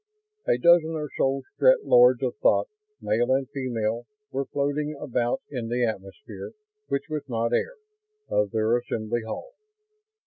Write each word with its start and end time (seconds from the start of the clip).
A 0.47 0.57
dozen 0.57 0.95
or 0.95 1.09
so 1.15 1.43
Strett 1.53 1.85
Lords 1.85 2.23
of 2.23 2.35
Thought, 2.37 2.67
male 3.01 3.31
and 3.33 3.47
female, 3.51 4.07
were 4.31 4.45
floating 4.45 4.95
about 4.99 5.43
in 5.51 5.67
the 5.69 5.85
atmosphere 5.85 6.53
which 6.87 7.07
was 7.07 7.21
not 7.29 7.53
air 7.53 7.75
of 8.27 8.49
their 8.49 8.75
Assembly 8.75 9.21
Hall. 9.21 9.51